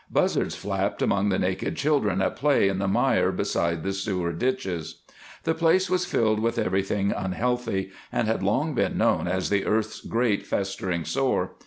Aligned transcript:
Buzzards 0.09 0.55
flapped 0.55 1.03
among 1.03 1.29
the 1.29 1.37
naked 1.37 1.75
children 1.75 2.23
at 2.23 2.35
play 2.35 2.67
in 2.67 2.79
the 2.79 2.87
mire 2.87 3.31
beside 3.31 3.83
the 3.83 3.93
sewer 3.93 4.33
ditches. 4.33 5.03
The 5.43 5.53
place 5.53 5.91
was 5.91 6.07
filled 6.07 6.39
with 6.39 6.57
everything 6.57 7.13
unhealthy, 7.15 7.91
and 8.11 8.27
had 8.27 8.41
long 8.41 8.73
been 8.73 8.97
known 8.97 9.27
as 9.27 9.51
the 9.51 9.63
earth's 9.63 10.01
great 10.03 10.43
festering 10.47 11.05
sore. 11.05 11.51